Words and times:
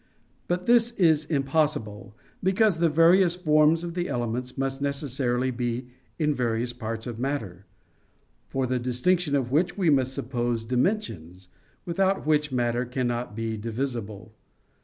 But 0.47 0.65
this 0.65 0.93
is 0.97 1.25
impossible, 1.25 2.15
because 2.41 2.79
the 2.79 2.89
various 2.89 3.35
forms 3.35 3.83
of 3.83 3.93
the 3.93 4.09
elements 4.09 4.57
must 4.57 4.81
necessarily 4.81 5.51
be 5.51 5.89
in 6.17 6.33
various 6.33 6.73
parts 6.73 7.05
of 7.05 7.19
matter; 7.19 7.67
for 8.49 8.65
the 8.65 8.79
distinction 8.79 9.35
of 9.35 9.51
which 9.51 9.77
we 9.77 9.91
must 9.91 10.13
suppose 10.15 10.65
dimensions, 10.65 11.49
without 11.85 12.25
which 12.25 12.51
matter 12.51 12.83
cannot 12.83 13.35
be 13.35 13.57
divisible. 13.57 14.33